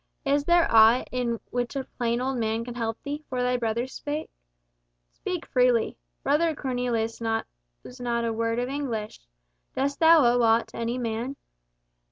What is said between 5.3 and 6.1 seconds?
freely.